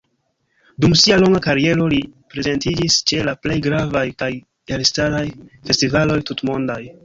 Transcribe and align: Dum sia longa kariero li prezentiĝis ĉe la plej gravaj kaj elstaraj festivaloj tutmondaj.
Dum 0.85 0.93
sia 1.01 1.17
longa 1.23 1.41
kariero 1.47 1.85
li 1.91 1.99
prezentiĝis 2.33 2.97
ĉe 3.11 3.21
la 3.29 3.37
plej 3.45 3.61
gravaj 3.69 4.05
kaj 4.25 4.33
elstaraj 4.79 5.25
festivaloj 5.71 6.21
tutmondaj. 6.33 6.85